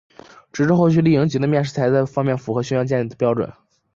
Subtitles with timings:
[0.51, 3.53] 直至后续丽蝇级的面世才在这方面符合巡洋舰的标准。